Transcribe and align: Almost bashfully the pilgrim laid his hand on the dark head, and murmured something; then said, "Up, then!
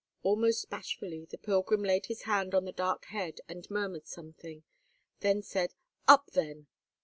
Almost 0.23 0.67
bashfully 0.71 1.25
the 1.25 1.37
pilgrim 1.37 1.83
laid 1.83 2.07
his 2.07 2.23
hand 2.23 2.55
on 2.55 2.65
the 2.65 2.71
dark 2.71 3.05
head, 3.05 3.39
and 3.47 3.69
murmured 3.69 4.07
something; 4.07 4.63
then 5.19 5.43
said, 5.43 5.75
"Up, 6.07 6.31
then! 6.31 6.65